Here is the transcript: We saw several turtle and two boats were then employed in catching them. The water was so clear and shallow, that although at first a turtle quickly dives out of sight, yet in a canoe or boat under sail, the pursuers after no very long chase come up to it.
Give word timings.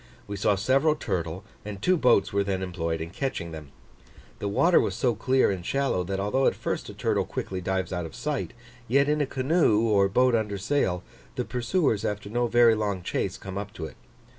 We 0.25 0.35
saw 0.35 0.55
several 0.55 0.95
turtle 0.95 1.43
and 1.63 1.79
two 1.79 1.95
boats 1.95 2.33
were 2.33 2.43
then 2.43 2.63
employed 2.63 3.01
in 3.01 3.11
catching 3.11 3.51
them. 3.51 3.71
The 4.39 4.47
water 4.47 4.79
was 4.81 4.95
so 4.95 5.13
clear 5.13 5.51
and 5.51 5.63
shallow, 5.63 6.03
that 6.05 6.19
although 6.19 6.47
at 6.47 6.55
first 6.55 6.89
a 6.89 6.95
turtle 6.95 7.23
quickly 7.23 7.61
dives 7.61 7.93
out 7.93 8.07
of 8.07 8.15
sight, 8.15 8.53
yet 8.87 9.07
in 9.07 9.21
a 9.21 9.27
canoe 9.27 9.81
or 9.87 10.09
boat 10.09 10.33
under 10.33 10.57
sail, 10.57 11.03
the 11.35 11.45
pursuers 11.45 12.03
after 12.03 12.31
no 12.31 12.47
very 12.47 12.73
long 12.73 13.03
chase 13.03 13.37
come 13.37 13.59
up 13.59 13.73
to 13.73 13.85
it. 13.85 13.95